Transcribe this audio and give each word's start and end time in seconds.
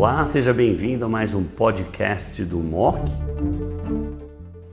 Olá, 0.00 0.24
seja 0.24 0.54
bem-vindo 0.54 1.04
a 1.04 1.08
mais 1.10 1.34
um 1.34 1.44
podcast 1.44 2.42
do 2.46 2.56
MOC. 2.56 2.98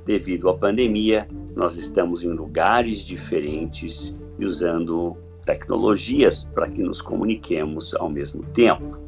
Devido 0.06 0.48
à 0.48 0.58
pandemia, 0.58 1.28
nós 1.54 1.76
estamos 1.76 2.24
em 2.24 2.30
lugares 2.30 3.00
diferentes 3.00 4.16
e 4.40 4.46
usando 4.46 5.18
tecnologias 5.46 6.46
para 6.46 6.70
que 6.70 6.82
nos 6.82 7.02
comuniquemos 7.02 7.94
ao 7.96 8.10
mesmo 8.10 8.42
tempo. 8.54 9.02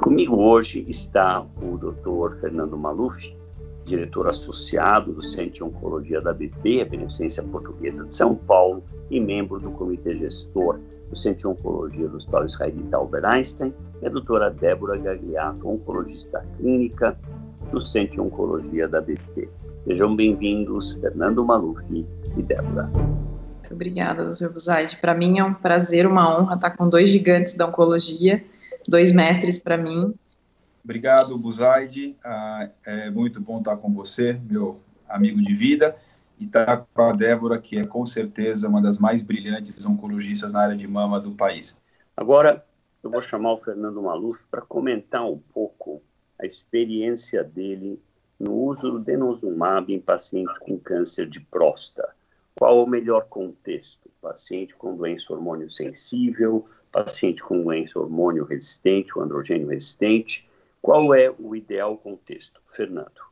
Comigo 0.00 0.42
hoje 0.42 0.84
está 0.88 1.46
o 1.62 1.78
Dr. 1.78 2.40
Fernando 2.40 2.76
Maluf, 2.76 3.32
diretor 3.88 4.28
associado 4.28 5.12
do 5.12 5.22
Centro 5.22 5.52
de 5.52 5.64
Oncologia 5.64 6.20
da 6.20 6.32
BP, 6.32 6.82
a 6.82 6.84
Beneficência 6.84 7.42
Portuguesa 7.42 8.04
de 8.04 8.14
São 8.14 8.34
Paulo, 8.34 8.82
e 9.10 9.18
membro 9.18 9.58
do 9.58 9.70
Comitê 9.70 10.16
Gestor 10.16 10.78
do 11.08 11.16
Centro 11.16 11.38
de 11.38 11.46
Oncologia 11.46 12.06
do 12.06 12.18
Hospital 12.18 12.44
Israelita 12.44 12.96
Albert 12.98 13.24
Einstein, 13.24 13.74
e 14.02 14.06
a 14.06 14.10
doutora 14.10 14.50
Débora 14.50 14.98
Gagliato, 14.98 15.66
oncologista 15.66 16.44
clínica 16.58 17.18
do 17.72 17.80
Centro 17.80 18.14
de 18.14 18.20
Oncologia 18.20 18.86
da 18.86 19.00
BP. 19.00 19.48
Sejam 19.86 20.14
bem-vindos, 20.14 20.92
Fernando 21.00 21.44
Maluf 21.44 21.82
e 21.90 22.42
Débora. 22.42 22.84
Muito 22.84 23.72
obrigada, 23.72 24.24
doutor 24.24 24.52
Buzaide. 24.52 24.96
Para 24.96 25.14
mim 25.14 25.38
é 25.38 25.44
um 25.44 25.54
prazer, 25.54 26.06
uma 26.06 26.38
honra 26.38 26.56
estar 26.56 26.70
com 26.76 26.88
dois 26.88 27.08
gigantes 27.08 27.54
da 27.54 27.66
oncologia, 27.66 28.44
dois 28.86 29.12
mestres 29.12 29.58
para 29.58 29.78
mim, 29.78 30.14
Obrigado, 30.88 31.36
Buzaide. 31.36 32.16
Ah, 32.24 32.70
é 32.86 33.10
muito 33.10 33.42
bom 33.42 33.58
estar 33.58 33.76
com 33.76 33.92
você, 33.92 34.40
meu 34.48 34.80
amigo 35.06 35.42
de 35.42 35.54
vida, 35.54 35.94
e 36.40 36.46
estar 36.46 36.78
com 36.94 37.02
a 37.02 37.12
Débora, 37.12 37.58
que 37.58 37.76
é 37.76 37.84
com 37.84 38.06
certeza 38.06 38.70
uma 38.70 38.80
das 38.80 38.98
mais 38.98 39.22
brilhantes 39.22 39.84
oncologistas 39.84 40.50
na 40.54 40.62
área 40.62 40.74
de 40.74 40.88
mama 40.88 41.20
do 41.20 41.32
país. 41.32 41.78
Agora, 42.16 42.64
eu 43.02 43.10
vou 43.10 43.20
chamar 43.20 43.52
o 43.52 43.58
Fernando 43.58 44.00
Maluf 44.00 44.46
para 44.50 44.62
comentar 44.62 45.30
um 45.30 45.38
pouco 45.52 46.02
a 46.40 46.46
experiência 46.46 47.44
dele 47.44 48.00
no 48.40 48.54
uso 48.54 48.92
do 48.92 48.98
denosumab 48.98 49.92
em 49.92 50.00
pacientes 50.00 50.56
com 50.56 50.78
câncer 50.78 51.28
de 51.28 51.38
próstata. 51.38 52.14
Qual 52.58 52.82
o 52.82 52.88
melhor 52.88 53.26
contexto? 53.26 54.08
Paciente 54.22 54.74
com 54.74 54.96
doença 54.96 55.34
hormônio 55.34 55.68
sensível, 55.68 56.66
paciente 56.90 57.42
com 57.42 57.60
doença 57.60 57.98
hormônio 57.98 58.46
resistente, 58.46 59.18
o 59.18 59.20
androgênio 59.20 59.68
resistente, 59.68 60.47
qual 60.80 61.14
é 61.14 61.32
o 61.38 61.54
ideal 61.54 61.96
contexto, 61.96 62.60
Fernando? 62.66 63.28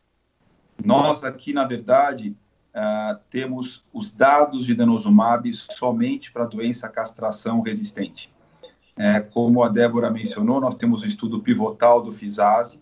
Nós 0.84 1.24
aqui, 1.24 1.52
na 1.52 1.64
verdade, 1.64 2.36
uh, 2.74 3.18
temos 3.30 3.84
os 3.92 4.10
dados 4.10 4.66
de 4.66 4.74
denosumab 4.74 5.52
somente 5.54 6.32
para 6.32 6.44
doença 6.44 6.88
castração 6.88 7.60
resistente. 7.60 8.32
É, 8.98 9.20
como 9.20 9.62
a 9.62 9.68
Débora 9.68 10.10
mencionou, 10.10 10.58
nós 10.58 10.74
temos 10.74 11.02
um 11.02 11.06
estudo 11.06 11.40
pivotal 11.40 12.02
do 12.02 12.10
FISASE, 12.12 12.80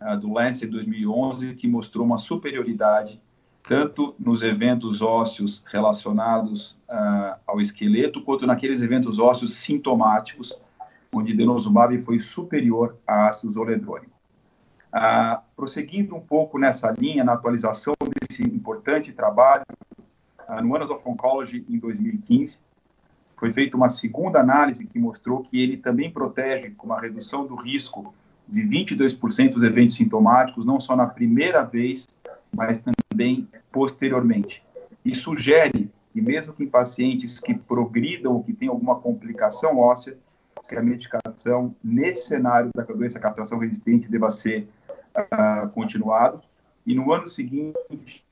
uh, 0.00 0.16
do 0.16 0.32
Lancet 0.32 0.70
2011, 0.70 1.54
que 1.54 1.66
mostrou 1.66 2.04
uma 2.04 2.18
superioridade 2.18 3.20
tanto 3.62 4.14
nos 4.18 4.42
eventos 4.42 5.02
ósseos 5.02 5.62
relacionados 5.66 6.72
uh, 6.88 7.38
ao 7.46 7.60
esqueleto, 7.60 8.22
quanto 8.22 8.46
naqueles 8.46 8.82
eventos 8.82 9.18
ósseos 9.18 9.54
sintomáticos, 9.54 10.58
onde 11.12 11.34
denosumab 11.34 11.98
foi 12.00 12.18
superior 12.18 12.96
a 13.06 13.28
ácido 13.28 13.52
zoledrônico. 13.52 14.12
Ah, 14.92 15.42
prosseguindo 15.54 16.16
um 16.16 16.20
pouco 16.20 16.58
nessa 16.58 16.90
linha, 16.90 17.22
na 17.22 17.34
atualização 17.34 17.94
desse 18.20 18.42
importante 18.42 19.12
trabalho, 19.12 19.64
ah, 20.46 20.60
no 20.60 20.74
Annals 20.74 20.90
of 20.90 21.08
Oncology, 21.08 21.64
em 21.68 21.78
2015, 21.78 22.60
foi 23.36 23.52
feita 23.52 23.76
uma 23.76 23.88
segunda 23.88 24.40
análise 24.40 24.86
que 24.86 24.98
mostrou 24.98 25.42
que 25.42 25.60
ele 25.60 25.76
também 25.76 26.10
protege 26.10 26.70
com 26.70 26.86
uma 26.86 27.00
redução 27.00 27.46
do 27.46 27.54
risco 27.54 28.12
de 28.46 28.62
22% 28.62 29.52
dos 29.52 29.62
eventos 29.62 29.94
sintomáticos, 29.94 30.64
não 30.64 30.78
só 30.78 30.96
na 30.96 31.06
primeira 31.06 31.62
vez, 31.62 32.08
mas 32.54 32.82
também 33.10 33.48
posteriormente. 33.70 34.62
E 35.04 35.14
sugere 35.14 35.90
que 36.10 36.20
mesmo 36.20 36.52
que 36.52 36.64
em 36.64 36.68
pacientes 36.68 37.38
que 37.38 37.54
progridam 37.54 38.34
ou 38.34 38.42
que 38.42 38.52
têm 38.52 38.68
alguma 38.68 38.96
complicação 38.96 39.78
óssea, 39.78 40.18
que 40.70 40.76
a 40.76 40.82
medicação, 40.82 41.74
nesse 41.82 42.28
cenário 42.28 42.70
da 42.72 42.84
doença 42.84 43.18
castração 43.18 43.58
resistente, 43.58 44.08
deva 44.08 44.30
ser 44.30 44.68
uh, 45.16 45.68
continuado. 45.70 46.40
E 46.86 46.94
no 46.94 47.12
ano 47.12 47.26
seguinte, 47.26 48.24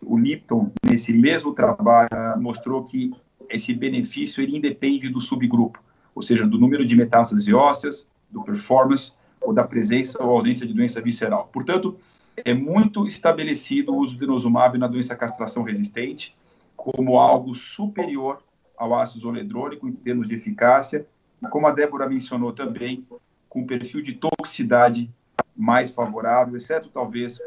o 0.00 0.16
Lipton, 0.16 0.70
nesse 0.88 1.12
mesmo 1.12 1.52
trabalho, 1.52 2.08
mostrou 2.38 2.84
que 2.84 3.12
esse 3.48 3.74
benefício 3.74 4.40
ele 4.40 4.56
independe 4.56 5.08
do 5.08 5.18
subgrupo, 5.18 5.82
ou 6.14 6.22
seja, 6.22 6.46
do 6.46 6.58
número 6.58 6.84
de 6.84 6.94
metástases 6.94 7.52
ósseas, 7.52 8.08
do 8.30 8.42
performance 8.42 9.12
ou 9.40 9.52
da 9.52 9.64
presença 9.64 10.22
ou 10.22 10.30
ausência 10.30 10.64
de 10.64 10.72
doença 10.72 11.00
visceral. 11.00 11.50
Portanto, 11.52 11.98
é 12.36 12.54
muito 12.54 13.04
estabelecido 13.06 13.92
o 13.92 13.96
uso 13.96 14.14
de 14.14 14.20
denosumab 14.20 14.78
na 14.78 14.86
doença 14.86 15.16
castração 15.16 15.64
resistente 15.64 16.36
como 16.76 17.18
algo 17.18 17.52
superior 17.52 18.42
ao 18.76 18.94
ácido 18.94 19.20
zoledrônico 19.20 19.88
em 19.88 19.92
termos 19.92 20.28
de 20.28 20.36
eficácia 20.36 21.04
como 21.48 21.66
a 21.66 21.70
Débora 21.70 22.08
mencionou 22.08 22.52
também, 22.52 23.06
com 23.48 23.66
perfil 23.66 24.02
de 24.02 24.14
toxicidade 24.14 25.10
mais 25.56 25.90
favorável, 25.90 26.56
exceto 26.56 26.88
talvez 26.90 27.38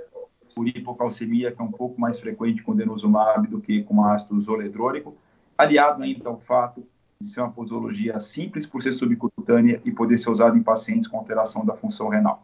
por 0.56 0.68
hipocalcemia, 0.68 1.52
que 1.52 1.62
é 1.62 1.64
um 1.64 1.72
pouco 1.72 2.00
mais 2.00 2.20
frequente 2.20 2.62
com 2.62 2.76
denosumab 2.76 3.48
do 3.48 3.60
que 3.60 3.84
com 3.84 4.04
ácido 4.06 4.40
zoledrônico, 4.40 5.16
aliado 5.58 6.04
ainda 6.04 6.30
ao 6.30 6.38
fato 6.38 6.86
de 7.20 7.28
ser 7.28 7.42
uma 7.42 7.52
posologia 7.52 8.20
simples 8.20 8.66
por 8.66 8.82
ser 8.82 8.92
subcutânea 8.92 9.80
e 9.86 9.92
poder 9.92 10.18
ser 10.18 10.30
usada 10.30 10.58
em 10.58 10.64
pacientes 10.64 11.08
com 11.08 11.18
alteração 11.18 11.66
da 11.66 11.76
função 11.76 12.10
renal. 12.10 12.44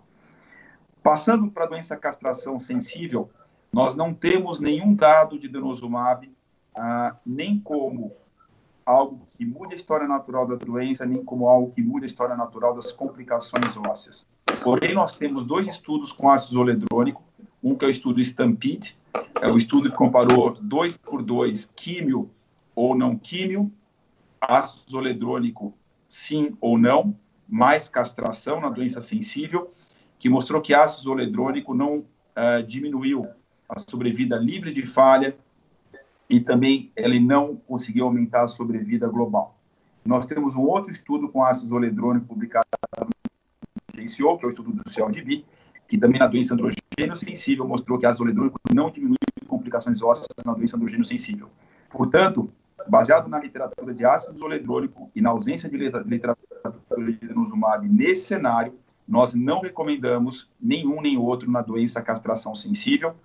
Passando 1.03 1.49
para 1.51 1.65
a 1.65 1.67
doença 1.67 1.95
castração 1.97 2.59
sensível, 2.59 3.29
nós 3.71 3.95
não 3.95 4.13
temos 4.13 4.59
nenhum 4.59 4.93
dado 4.93 5.37
de 5.37 5.47
denosumab, 5.47 6.31
ah, 6.75 7.15
nem 7.25 7.59
como 7.59 8.13
algo 8.89 9.21
que 9.37 9.45
mude 9.45 9.73
a 9.73 9.75
história 9.75 10.07
natural 10.07 10.47
da 10.47 10.55
doença, 10.55 11.05
nem 11.05 11.23
como 11.23 11.47
algo 11.47 11.71
que 11.71 11.79
mude 11.79 12.05
a 12.05 12.07
história 12.07 12.35
natural 12.35 12.73
das 12.73 12.91
complicações 12.91 13.77
ósseas. 13.77 14.25
Porém, 14.63 14.95
nós 14.95 15.15
temos 15.15 15.45
dois 15.45 15.67
estudos 15.67 16.11
com 16.11 16.27
ácido 16.31 16.55
zoledrônico, 16.55 17.21
um 17.63 17.75
que 17.75 17.85
é 17.85 17.87
o 17.87 17.91
estudo 17.91 18.19
Stampede, 18.19 18.97
é 19.39 19.47
o 19.47 19.57
estudo 19.57 19.91
que 19.91 19.95
comparou 19.95 20.57
dois 20.59 20.97
por 20.97 21.21
dois 21.21 21.69
químio 21.75 22.31
ou 22.75 22.95
não 22.95 23.15
químio, 23.15 23.71
ácido 24.41 24.89
zoledrônico 24.89 25.71
sim 26.07 26.57
ou 26.59 26.75
não, 26.75 27.15
mais 27.47 27.87
castração 27.87 28.59
na 28.59 28.69
doença 28.69 29.03
sensível, 29.03 29.71
que 30.17 30.27
mostrou 30.27 30.61
que 30.61 30.73
ácido 30.73 31.03
zoledrônico 31.03 31.75
não 31.75 31.97
uh, 31.99 32.63
diminuiu 32.65 33.27
a 33.69 33.77
sobrevida 33.77 34.35
livre 34.35 34.73
de 34.73 34.83
falha 34.83 35.37
e 36.29 36.39
também 36.39 36.91
ele 36.95 37.19
não 37.19 37.55
conseguiu 37.55 38.05
aumentar 38.05 38.43
a 38.43 38.47
sobrevida 38.47 39.07
global. 39.07 39.57
Nós 40.05 40.25
temos 40.25 40.55
um 40.55 40.61
outro 40.61 40.91
estudo 40.91 41.27
com 41.27 41.43
ácido 41.43 41.69
zoledrônico 41.69 42.27
publicado 42.27 42.65
no 43.01 43.09
JCO, 43.93 44.37
que 44.37 44.45
é 44.45 44.47
o 44.47 44.49
estudo 44.49 44.71
do 44.71 44.89
CELDB, 44.89 45.43
que 45.87 45.97
também 45.97 46.19
na 46.19 46.27
doença 46.27 46.53
androgênio 46.53 47.15
sensível 47.15 47.67
mostrou 47.67 47.97
que 47.97 48.05
ácido 48.05 48.23
zoledrônico 48.23 48.59
não 48.73 48.91
diminui 48.91 49.17
complicações 49.47 50.01
ósseas 50.01 50.27
na 50.45 50.53
doença 50.53 50.77
androgênio 50.77 51.03
sensível. 51.03 51.49
Portanto, 51.89 52.51
baseado 52.87 53.27
na 53.27 53.39
literatura 53.39 53.93
de 53.93 54.05
ácido 54.05 54.37
zoledrônico 54.37 55.09
e 55.15 55.21
na 55.21 55.31
ausência 55.31 55.67
de 55.67 55.77
literatura 55.77 56.47
de 56.97 57.27
denosumab 57.27 57.87
nesse 57.87 58.25
cenário, 58.25 58.73
nós 59.07 59.33
não 59.33 59.61
recomendamos 59.61 60.49
nenhum 60.61 61.01
nem 61.01 61.17
outro 61.17 61.49
na 61.49 61.63
doença 61.63 62.01
castração 62.01 62.53
sensível, 62.53 63.15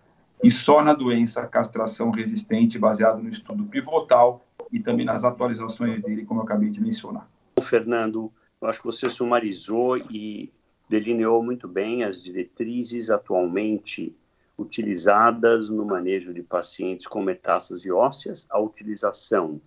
e 0.45 0.51
só 0.51 0.85
na 0.85 0.93
doença 0.93 1.47
castração 1.47 2.11
resistente, 2.11 2.79
baseado 2.79 3.23
no 3.23 3.31
estudo 3.31 3.65
pivotal 3.65 4.45
e 4.71 4.79
também 4.79 5.07
nas 5.07 5.25
atualizações 5.25 6.03
dele, 6.03 6.27
como 6.27 6.41
eu 6.41 6.45
acabei 6.45 6.69
de 6.69 6.83
mencionar. 6.83 7.27
Fernando, 7.63 8.31
eu 8.61 8.69
acho 8.69 8.81
que 8.81 8.85
você 8.85 9.09
sumarizou 9.09 9.97
e 9.97 10.53
delineou 10.87 11.43
muito 11.43 11.67
bem 11.67 12.05
as 12.05 12.23
diretrizes 12.23 13.09
atualmente 13.09 14.15
utilizadas 14.59 15.71
no 15.71 15.85
manejo 15.85 16.35
de 16.35 16.43
pacientes 16.43 17.07
com 17.07 17.23
metástase 17.23 17.91
ósseas. 17.91 18.47
A 18.51 18.61
utilização 18.61 19.59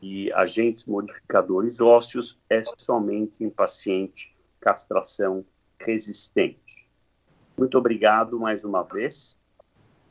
de 0.00 0.32
agentes 0.32 0.86
modificadores 0.86 1.82
ósseos 1.82 2.38
é 2.48 2.62
somente 2.78 3.44
em 3.44 3.50
paciente 3.50 4.34
castração 4.58 5.44
resistente. 5.78 6.88
Muito 7.58 7.76
obrigado 7.76 8.40
mais 8.40 8.64
uma 8.64 8.82
vez. 8.82 9.37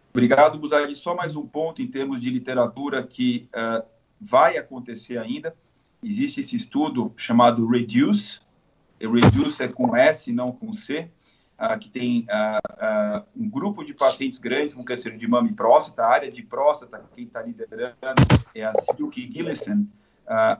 Obrigado, 0.09 0.57
Buzaide. 0.57 0.95
Só 0.95 1.15
mais 1.15 1.35
um 1.35 1.45
ponto 1.45 1.81
em 1.81 1.87
termos 1.87 2.21
de 2.21 2.29
literatura 2.29 3.05
que 3.05 3.47
uh, 3.53 3.85
vai 4.19 4.57
acontecer 4.57 5.17
ainda. 5.17 5.55
Existe 6.01 6.41
esse 6.41 6.55
estudo 6.55 7.13
chamado 7.15 7.67
REDUCE, 7.67 8.39
REDUCE 8.99 9.63
é 9.63 9.67
com 9.67 9.95
S, 9.95 10.31
não 10.31 10.51
com 10.51 10.73
C, 10.73 11.11
uh, 11.59 11.77
que 11.79 11.89
tem 11.89 12.25
uh, 12.25 13.23
um 13.35 13.49
grupo 13.49 13.83
de 13.83 13.93
pacientes 13.93 14.39
grandes 14.39 14.73
com 14.73 14.83
câncer 14.83 15.17
de 15.17 15.27
mama 15.27 15.49
e 15.49 15.53
próstata. 15.53 16.03
A 16.03 16.09
área 16.09 16.31
de 16.31 16.41
próstata, 16.41 17.03
quem 17.13 17.25
está 17.25 17.41
liderando 17.41 17.95
é 18.55 18.63
a 18.63 18.73
Silke 18.73 19.31
Gillison, 19.31 19.85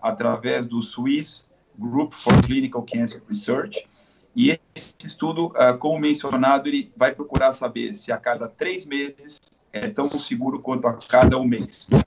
através 0.01 0.65
do 0.65 0.81
Swiss 0.81 1.49
Group 1.77 2.13
for 2.13 2.41
Clinical 2.45 2.83
Cancer 2.83 3.21
Research. 3.27 3.87
E 4.37 4.51
esse 4.75 4.95
estudo, 5.03 5.47
uh, 5.47 5.75
como 5.79 5.97
mencionado, 5.97 6.69
ele 6.69 6.91
vai 6.95 7.11
procurar 7.11 7.53
saber 7.53 7.95
se 7.95 8.11
a 8.11 8.17
cada 8.17 8.47
três 8.47 8.85
meses 8.85 9.39
é 9.73 9.87
tão 9.87 10.07
seguro 10.19 10.59
quanto 10.59 10.87
a 10.87 10.93
cada 10.93 11.39
um 11.39 11.43
mês. 11.43 11.89
Eu 11.91 11.99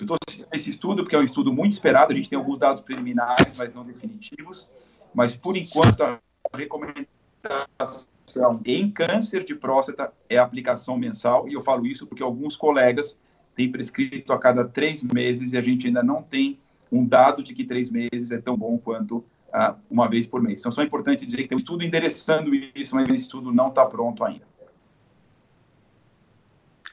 estou 0.00 0.16
citando 0.26 0.48
esse 0.54 0.70
estudo 0.70 1.02
porque 1.02 1.14
é 1.14 1.18
um 1.18 1.22
estudo 1.22 1.52
muito 1.52 1.72
esperado, 1.72 2.10
a 2.10 2.14
gente 2.14 2.30
tem 2.30 2.38
alguns 2.38 2.58
dados 2.58 2.80
preliminares, 2.80 3.54
mas 3.54 3.74
não 3.74 3.84
definitivos, 3.84 4.70
mas 5.12 5.36
por 5.36 5.58
enquanto 5.58 6.02
a 6.02 6.18
recomendação 6.56 8.08
em 8.64 8.90
câncer 8.90 9.44
de 9.44 9.54
próstata 9.54 10.10
é 10.30 10.38
aplicação 10.38 10.96
mensal, 10.96 11.46
e 11.46 11.52
eu 11.52 11.60
falo 11.60 11.86
isso 11.86 12.06
porque 12.06 12.22
alguns 12.22 12.56
colegas 12.56 13.20
têm 13.54 13.70
prescrito 13.70 14.32
a 14.32 14.38
cada 14.38 14.64
três 14.64 15.02
meses 15.02 15.52
e 15.52 15.58
a 15.58 15.60
gente 15.60 15.86
ainda 15.86 16.02
não 16.02 16.22
tem 16.22 16.58
um 16.90 17.04
dado 17.04 17.42
de 17.42 17.52
que 17.52 17.62
três 17.62 17.90
meses 17.90 18.30
é 18.30 18.38
tão 18.38 18.56
bom 18.56 18.78
quanto 18.78 19.22
uh, 19.54 19.78
uma 19.88 20.08
vez 20.08 20.26
por 20.26 20.42
mês. 20.42 20.60
Então, 20.60 20.72
só 20.72 20.82
é 20.82 20.84
importante 20.84 21.24
dizer 21.24 21.38
que 21.38 21.48
tem 21.48 21.56
um 21.56 21.58
estudo 21.58 21.84
endereçando 21.84 22.54
isso, 22.54 22.94
mas 22.94 23.08
esse 23.08 23.22
estudo 23.22 23.52
não 23.52 23.68
está 23.68 23.86
pronto 23.86 24.24
ainda. 24.24 24.52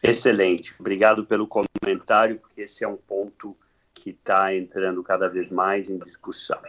Excelente, 0.04 0.74
obrigado 0.80 1.26
pelo 1.26 1.48
comentário, 1.48 2.40
porque 2.40 2.62
esse 2.62 2.84
é 2.84 2.88
um 2.88 2.98
ponto 2.98 3.56
que 3.94 4.12
está 4.12 4.56
entrando 4.56 5.04
cada 5.04 5.28
vez 5.28 5.52
mais 5.52 5.90
em 5.90 5.98
discussão. 5.98 6.60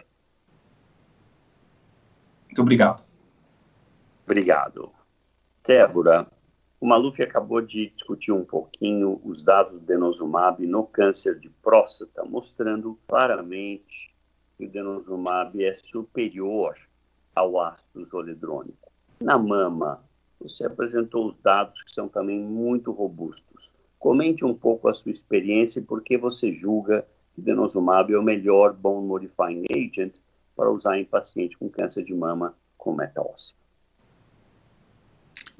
Muito 2.45 2.61
obrigado. 2.61 3.03
Obrigado. 4.23 4.91
Débora, 5.65 6.27
o 6.79 6.85
Maluf 6.85 7.19
acabou 7.23 7.59
de 7.59 7.89
discutir 7.89 8.31
um 8.31 8.45
pouquinho 8.45 9.19
os 9.23 9.41
dados 9.43 9.73
do 9.73 9.79
denosumab 9.79 10.65
no 10.67 10.83
câncer 10.85 11.39
de 11.39 11.49
próstata, 11.49 12.23
mostrando 12.23 12.99
claramente 13.07 14.12
o 14.65 14.69
denosumab 14.69 15.63
é 15.63 15.75
superior 15.75 16.75
ao 17.35 17.59
ácido 17.59 18.05
zoledrônico. 18.05 18.91
Na 19.19 19.37
mama, 19.37 20.03
você 20.39 20.65
apresentou 20.65 21.29
os 21.29 21.37
dados 21.41 21.81
que 21.83 21.93
são 21.93 22.07
também 22.07 22.39
muito 22.39 22.91
robustos. 22.91 23.71
Comente 23.97 24.43
um 24.43 24.53
pouco 24.53 24.89
a 24.89 24.93
sua 24.93 25.11
experiência 25.11 25.79
e 25.79 25.83
por 25.83 26.03
que 26.03 26.17
você 26.17 26.53
julga 26.53 27.05
que 27.33 27.41
denosumab 27.41 28.13
é 28.13 28.17
o 28.17 28.23
melhor 28.23 28.73
bone 28.73 29.07
modifying 29.07 29.63
agent 29.71 30.15
para 30.55 30.69
usar 30.69 30.99
em 30.99 31.05
paciente 31.05 31.57
com 31.57 31.69
câncer 31.69 32.03
de 32.03 32.13
mama 32.13 32.53
com 32.77 32.93
meta-óssea. 32.93 33.55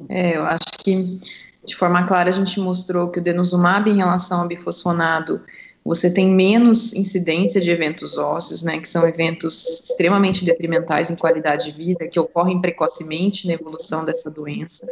É, 0.09 0.37
eu 0.37 0.43
acho 0.43 0.65
que, 0.83 1.17
de 1.65 1.75
forma 1.75 2.05
clara, 2.05 2.29
a 2.29 2.33
gente 2.33 2.59
mostrou 2.59 3.09
que 3.09 3.19
o 3.19 3.23
denosumab 3.23 3.89
em 3.89 3.97
relação 3.97 4.41
ao 4.41 4.47
bifosfonado 4.47 5.41
você 5.85 6.13
tem 6.13 6.29
menos 6.29 6.93
incidência 6.93 7.59
de 7.59 7.69
eventos 7.69 8.17
ósseos, 8.17 8.63
né, 8.63 8.79
que 8.79 8.87
são 8.87 9.07
eventos 9.07 9.81
extremamente 9.81 10.45
detrimentais 10.45 11.09
em 11.09 11.15
qualidade 11.15 11.71
de 11.71 11.77
vida, 11.77 12.07
que 12.07 12.19
ocorrem 12.19 12.61
precocemente 12.61 13.47
na 13.47 13.53
evolução 13.53 14.05
dessa 14.05 14.29
doença. 14.29 14.87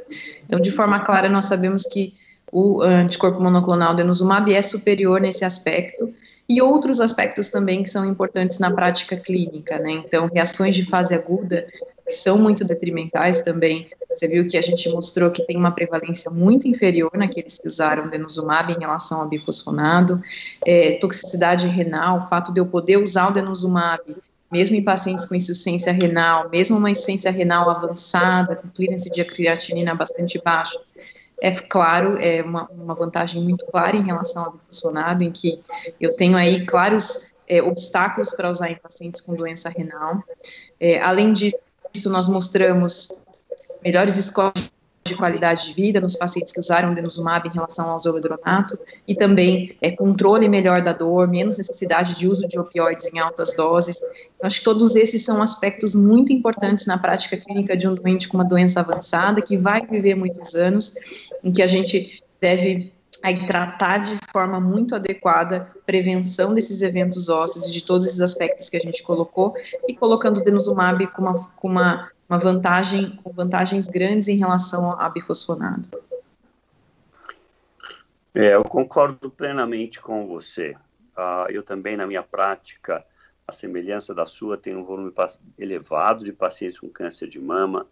Então, 0.45 0.59
de 0.59 0.71
forma 0.71 0.99
clara, 0.99 1.29
nós 1.29 1.45
sabemos 1.45 1.83
que 1.83 2.13
o 2.51 2.81
anticorpo 2.81 3.41
monoclonal 3.41 3.95
denosumab 3.95 4.53
é 4.53 4.61
superior 4.61 5.21
nesse 5.21 5.45
aspecto, 5.45 6.13
e 6.49 6.61
outros 6.61 6.99
aspectos 6.99 7.47
também 7.49 7.81
que 7.81 7.89
são 7.89 8.05
importantes 8.05 8.59
na 8.59 8.69
prática 8.69 9.15
clínica, 9.15 9.79
né? 9.79 9.91
Então, 9.91 10.29
reações 10.33 10.75
de 10.75 10.83
fase 10.83 11.15
aguda 11.15 11.65
são 12.11 12.37
muito 12.37 12.63
detrimentais 12.65 13.41
também. 13.41 13.89
Você 14.09 14.27
viu 14.27 14.45
que 14.45 14.57
a 14.57 14.61
gente 14.61 14.89
mostrou 14.89 15.31
que 15.31 15.45
tem 15.45 15.55
uma 15.55 15.71
prevalência 15.71 16.29
muito 16.29 16.67
inferior 16.67 17.11
naqueles 17.13 17.57
que 17.57 17.67
usaram 17.67 18.09
denosumab 18.09 18.73
em 18.73 18.79
relação 18.79 19.21
ao 19.21 19.29
bifosfonado. 19.29 20.21
É, 20.65 20.93
toxicidade 20.93 21.67
renal, 21.67 22.17
o 22.17 22.21
fato 22.21 22.53
de 22.53 22.59
eu 22.59 22.65
poder 22.65 22.97
usar 22.97 23.29
o 23.29 23.31
denosumab 23.31 24.15
mesmo 24.51 24.75
em 24.75 24.83
pacientes 24.83 25.25
com 25.25 25.33
insuficiência 25.33 25.93
renal, 25.93 26.49
mesmo 26.49 26.77
uma 26.77 26.89
insuficiência 26.91 27.31
renal 27.31 27.69
avançada, 27.69 28.57
com 28.57 28.67
clearance 28.67 29.09
de 29.09 29.23
creatinina 29.23 29.95
bastante 29.95 30.41
baixa, 30.43 30.77
é 31.41 31.51
claro, 31.51 32.17
é 32.19 32.43
uma, 32.43 32.69
uma 32.69 32.93
vantagem 32.93 33.41
muito 33.43 33.65
clara 33.65 33.97
em 33.97 34.03
relação 34.03 34.43
ao 34.43 34.51
bifosfonado, 34.51 35.23
em 35.23 35.31
que 35.31 35.59
eu 35.99 36.15
tenho 36.15 36.37
aí 36.37 36.65
claros 36.67 37.33
é, 37.47 37.63
obstáculos 37.63 38.31
para 38.31 38.47
usar 38.47 38.69
em 38.69 38.75
pacientes 38.75 39.19
com 39.19 39.33
doença 39.33 39.67
renal. 39.67 40.23
É, 40.79 41.01
além 41.01 41.33
disso, 41.33 41.57
nós 42.05 42.27
mostramos 42.27 43.09
melhores 43.83 44.15
scores 44.15 44.71
de 45.03 45.15
qualidade 45.15 45.67
de 45.67 45.73
vida 45.73 45.99
nos 45.99 46.15
pacientes 46.15 46.53
que 46.53 46.59
usaram 46.59 46.93
denosumab 46.93 47.47
em 47.47 47.51
relação 47.51 47.89
ao 47.89 47.99
zoledronato 47.99 48.77
e 49.07 49.15
também 49.15 49.75
é, 49.81 49.91
controle 49.91 50.47
melhor 50.47 50.81
da 50.81 50.93
dor, 50.93 51.27
menos 51.27 51.57
necessidade 51.57 52.15
de 52.17 52.27
uso 52.27 52.47
de 52.47 52.59
opioides 52.59 53.11
em 53.11 53.19
altas 53.19 53.55
doses. 53.55 53.99
Acho 54.41 54.59
que 54.59 54.65
todos 54.65 54.95
esses 54.95 55.25
são 55.25 55.41
aspectos 55.41 55.95
muito 55.95 56.31
importantes 56.31 56.85
na 56.85 56.97
prática 56.97 57.35
clínica 57.35 57.75
de 57.75 57.87
um 57.87 57.95
doente 57.95 58.27
com 58.27 58.37
uma 58.37 58.45
doença 58.45 58.79
avançada 58.79 59.41
que 59.41 59.57
vai 59.57 59.85
viver 59.85 60.15
muitos 60.15 60.53
anos, 60.53 60.93
em 61.43 61.51
que 61.51 61.63
a 61.63 61.67
gente 61.67 62.23
deve 62.39 62.93
aí 63.23 63.45
tratar 63.45 63.99
de 63.99 64.17
forma 64.31 64.59
muito 64.59 64.95
adequada 64.95 65.71
prevenção 65.85 66.53
desses 66.53 66.81
eventos 66.81 67.29
ósseos 67.29 67.67
e 67.67 67.71
de 67.71 67.83
todos 67.83 68.05
esses 68.05 68.21
aspectos 68.21 68.69
que 68.69 68.77
a 68.77 68.79
gente 68.79 69.03
colocou 69.03 69.53
e 69.87 69.95
colocando 69.95 70.39
o 70.39 70.43
denosumab 70.43 71.05
com 71.07 71.21
uma, 71.21 71.47
com 71.55 71.67
uma 71.67 72.11
uma 72.31 72.39
vantagem, 72.39 73.17
com 73.17 73.33
vantagens 73.33 73.89
grandes 73.89 74.29
em 74.29 74.37
relação 74.37 74.97
a 74.97 75.09
bifosfonado. 75.09 75.89
É, 78.33 78.55
eu 78.55 78.63
concordo 78.63 79.29
plenamente 79.29 79.99
com 79.99 80.25
você. 80.25 80.77
Uh, 81.17 81.49
eu 81.49 81.61
também, 81.61 81.97
na 81.97 82.07
minha 82.07 82.23
prática, 82.23 83.05
a 83.45 83.51
semelhança 83.51 84.15
da 84.15 84.25
sua, 84.25 84.57
tenho 84.57 84.79
um 84.79 84.85
volume 84.85 85.11
elevado 85.59 86.23
de 86.23 86.31
pacientes 86.31 86.79
com 86.79 86.87
câncer 86.87 87.27
de 87.27 87.37
mama. 87.37 87.85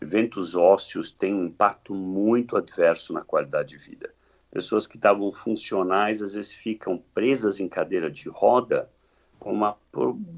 Eventos 0.00 0.56
ósseos 0.56 1.10
têm 1.10 1.34
um 1.34 1.44
impacto 1.44 1.94
muito 1.94 2.56
adverso 2.56 3.12
na 3.12 3.20
qualidade 3.20 3.76
de 3.76 3.76
vida. 3.76 4.14
Pessoas 4.52 4.86
que 4.86 4.96
estavam 4.96 5.32
funcionais, 5.32 6.20
às 6.20 6.34
vezes 6.34 6.52
ficam 6.52 7.02
presas 7.14 7.58
em 7.58 7.66
cadeira 7.66 8.10
de 8.10 8.28
roda 8.28 8.90
com 9.40 9.50
uma 9.50 9.78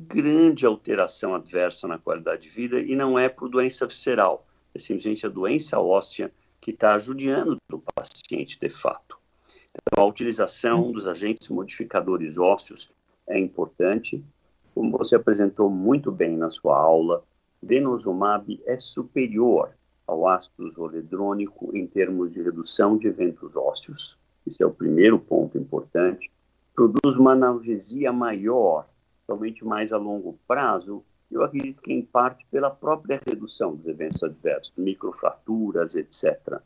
grande 0.06 0.64
alteração 0.64 1.34
adversa 1.34 1.88
na 1.88 1.98
qualidade 1.98 2.42
de 2.42 2.48
vida 2.48 2.80
e 2.80 2.94
não 2.94 3.18
é 3.18 3.28
por 3.28 3.48
doença 3.48 3.84
visceral, 3.88 4.46
é 4.72 4.78
simplesmente 4.78 5.26
a 5.26 5.28
doença 5.28 5.80
óssea 5.80 6.32
que 6.60 6.70
está 6.70 6.96
judiando 6.96 7.56
do 7.68 7.82
paciente 7.92 8.56
de 8.58 8.70
fato. 8.70 9.18
Então, 9.70 10.04
a 10.04 10.06
utilização 10.06 10.92
dos 10.92 11.08
agentes 11.08 11.48
modificadores 11.48 12.38
ósseos 12.38 12.88
é 13.26 13.36
importante. 13.36 14.24
Como 14.72 14.96
você 14.96 15.16
apresentou 15.16 15.68
muito 15.68 16.12
bem 16.12 16.36
na 16.36 16.50
sua 16.50 16.78
aula, 16.78 17.24
denosumab 17.60 18.62
é 18.64 18.78
superior 18.78 19.74
ao 20.06 20.28
ácido 20.28 20.70
zoledrônico 20.70 21.76
em 21.76 21.86
termos 21.86 22.32
de 22.32 22.42
redução 22.42 22.96
de 22.96 23.08
eventos 23.08 23.54
ósseos. 23.56 24.18
Esse 24.46 24.62
é 24.62 24.66
o 24.66 24.74
primeiro 24.74 25.18
ponto 25.18 25.56
importante. 25.58 26.30
Produz 26.74 27.16
uma 27.16 27.32
analgesia 27.32 28.12
maior 28.12 28.86
somente 29.26 29.64
mais 29.64 29.92
a 29.92 29.96
longo 29.96 30.38
prazo, 30.46 31.04
eu 31.30 31.42
acredito 31.42 31.82
que 31.82 31.92
em 31.92 32.02
parte 32.02 32.46
pela 32.50 32.70
própria 32.70 33.20
redução 33.26 33.74
dos 33.74 33.86
eventos 33.86 34.22
adversos, 34.22 34.72
microfraturas, 34.76 35.94
etc. 35.94 36.60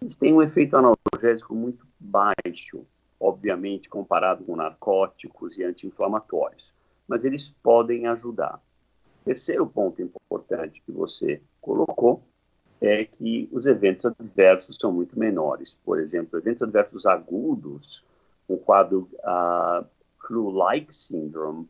Eles 0.00 0.16
têm 0.16 0.32
um 0.32 0.42
efeito 0.42 0.76
analgésico 0.76 1.54
muito 1.54 1.86
baixo, 1.98 2.86
obviamente 3.18 3.88
comparado 3.88 4.44
com 4.44 4.56
narcóticos 4.56 5.58
e 5.58 5.64
anti-inflamatórios, 5.64 6.72
mas 7.06 7.24
eles 7.24 7.50
podem 7.62 8.06
ajudar. 8.06 8.60
Terceiro 9.24 9.66
ponto 9.66 10.00
importante 10.00 10.82
que 10.84 10.92
você 10.92 11.42
colocou 11.60 12.22
é 12.80 13.04
que 13.04 13.48
os 13.52 13.66
eventos 13.66 14.04
adversos 14.04 14.76
são 14.76 14.92
muito 14.92 15.18
menores. 15.18 15.78
Por 15.84 15.98
exemplo, 15.98 16.38
eventos 16.38 16.62
adversos 16.62 17.06
agudos, 17.06 18.04
um 18.48 18.56
quadro 18.56 19.08
uh, 19.20 19.84
flu-like 20.26 20.94
syndrome, 20.94 21.68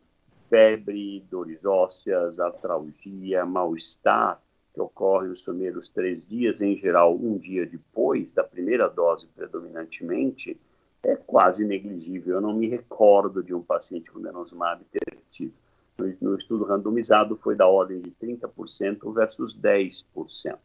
febre, 0.49 1.25
dores 1.31 1.65
ósseas, 1.65 2.41
artralgia, 2.41 3.45
mal-estar, 3.45 4.41
que 4.73 4.81
ocorre 4.81 5.29
nos 5.29 5.43
primeiros 5.45 5.89
três 5.89 6.27
dias, 6.27 6.61
em 6.61 6.77
geral 6.77 7.15
um 7.15 7.39
dia 7.39 7.65
depois 7.65 8.33
da 8.33 8.43
primeira 8.43 8.89
dose 8.89 9.27
predominantemente, 9.29 10.59
é 11.03 11.15
quase 11.15 11.65
negligível. 11.65 12.37
Eu 12.37 12.41
não 12.41 12.55
me 12.55 12.69
recordo 12.69 13.43
de 13.43 13.55
um 13.55 13.63
paciente 13.63 14.11
com 14.11 14.21
denosumab 14.21 14.85
ter 14.91 15.19
tido. 15.31 15.55
No, 15.97 16.13
no 16.21 16.37
estudo 16.37 16.65
randomizado 16.65 17.37
foi 17.37 17.55
da 17.55 17.69
ordem 17.69 18.01
de 18.01 18.11
30% 18.11 19.13
versus 19.15 19.57
10%. 19.57 20.59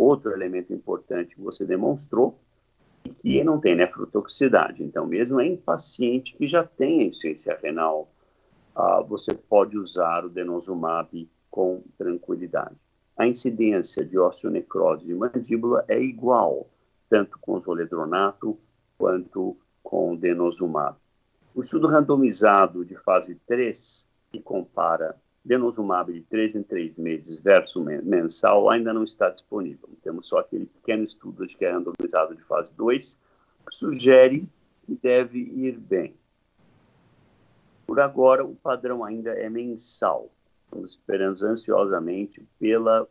Outro 0.00 0.32
elemento 0.32 0.72
importante 0.72 1.34
que 1.34 1.40
você 1.40 1.64
demonstrou 1.64 2.38
que 3.20 3.42
não 3.42 3.60
tem 3.60 3.74
nefrotoxicidade. 3.74 4.82
Então, 4.82 5.06
mesmo 5.06 5.40
em 5.40 5.56
paciente 5.56 6.34
que 6.36 6.46
já 6.46 6.64
tem 6.64 7.08
insuficiência 7.08 7.58
renal 7.62 8.10
ah, 8.74 9.00
você 9.00 9.34
pode 9.34 9.76
usar 9.76 10.24
o 10.24 10.30
denosumab 10.30 11.28
com 11.50 11.82
tranquilidade. 11.98 12.76
A 13.16 13.26
incidência 13.26 14.04
de 14.04 14.18
osteonecrose 14.18 15.04
de 15.04 15.14
mandíbula 15.14 15.84
é 15.88 16.00
igual, 16.00 16.66
tanto 17.08 17.38
com 17.38 17.60
zoledronato 17.60 18.58
quanto 18.96 19.56
com 19.82 20.16
denosumab. 20.16 20.96
O 21.54 21.60
estudo 21.60 21.88
randomizado 21.88 22.84
de 22.84 22.96
fase 22.96 23.34
3, 23.46 24.08
que 24.30 24.40
compara 24.40 25.16
denosumab 25.44 26.12
de 26.12 26.22
3 26.22 26.56
em 26.56 26.62
3 26.62 26.96
meses 26.96 27.38
versus 27.40 27.82
mensal 28.02 28.68
ainda 28.68 28.92
não 28.92 29.04
está 29.04 29.30
disponível. 29.30 29.88
Temos 30.02 30.28
só 30.28 30.38
aquele 30.38 30.66
pequeno 30.66 31.04
estudo 31.04 31.46
que 31.46 31.64
é 31.64 31.72
randomizado 31.72 32.34
de 32.34 32.42
fase 32.42 32.74
2, 32.74 33.18
que 33.68 33.76
sugere 33.76 34.48
que 34.84 34.94
deve 35.02 35.38
ir 35.38 35.78
bem. 35.78 36.14
Por 37.86 38.00
agora, 38.00 38.44
o 38.44 38.54
padrão 38.54 39.04
ainda 39.04 39.30
é 39.30 39.48
mensal. 39.48 40.30
Estamos 40.64 40.92
esperando 40.92 41.42
ansiosamente 41.44 42.46
pelos 42.58 43.08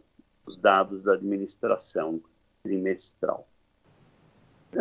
dados 0.62 1.04
da 1.04 1.14
administração 1.14 2.22
trimestral. 2.64 3.48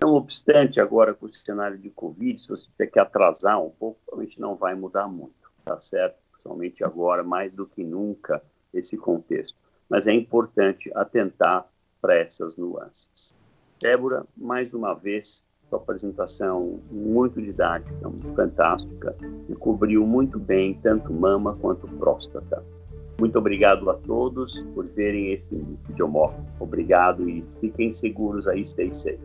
Não 0.01 0.15
obstante, 0.15 0.81
agora 0.81 1.15
com 1.15 1.27
o 1.27 1.29
cenário 1.29 1.79
de 1.79 1.89
Covid, 1.91 2.41
se 2.41 2.49
você 2.49 2.87
quer 2.87 3.01
atrasar 3.01 3.61
um 3.61 3.71
pouco, 3.71 3.99
provavelmente 4.05 4.39
não 4.39 4.55
vai 4.55 4.75
mudar 4.75 5.09
muito, 5.09 5.51
tá 5.65 5.81
certo? 5.81 6.28
Principalmente 6.49 6.83
agora, 6.83 7.23
mais 7.23 7.53
do 7.53 7.67
que 7.67 7.85
nunca, 7.85 8.43
esse 8.73 8.97
contexto. 8.97 9.57
Mas 9.89 10.07
é 10.07 10.13
importante 10.13 10.91
atentar 10.95 11.67
para 12.01 12.15
essas 12.15 12.57
nuances. 12.57 13.35
Débora, 13.81 14.25
mais 14.37 14.73
uma 14.73 14.95
vez, 14.95 15.45
sua 15.69 15.79
apresentação 15.79 16.81
muito 16.91 17.41
didática, 17.41 18.11
fantástica, 18.35 19.15
e 19.49 19.55
cobriu 19.55 20.07
muito 20.07 20.39
bem 20.39 20.75
tanto 20.83 21.13
mama 21.13 21.55
quanto 21.57 21.87
próstata. 21.87 22.65
Muito 23.19 23.39
obrigado 23.39 23.91
a 23.91 23.95
todos 23.95 24.61
por 24.75 24.87
verem 24.87 25.33
esse 25.33 25.55
vídeo. 25.55 26.11
Obrigado 26.61 27.29
e 27.29 27.45
fiquem 27.61 27.93
seguros 27.93 28.47
aí, 28.47 28.65
stay 28.65 28.93
safe. 28.95 29.19